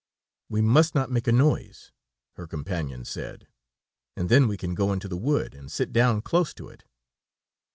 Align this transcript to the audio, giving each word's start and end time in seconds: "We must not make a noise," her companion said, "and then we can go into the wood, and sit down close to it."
"We 0.49 0.61
must 0.61 0.95
not 0.95 1.11
make 1.11 1.27
a 1.27 1.31
noise," 1.31 1.91
her 2.31 2.47
companion 2.47 3.05
said, 3.05 3.47
"and 4.17 4.29
then 4.29 4.47
we 4.47 4.57
can 4.57 4.73
go 4.73 4.91
into 4.93 5.07
the 5.07 5.15
wood, 5.15 5.53
and 5.53 5.71
sit 5.71 5.93
down 5.93 6.23
close 6.23 6.55
to 6.55 6.69
it." 6.69 6.83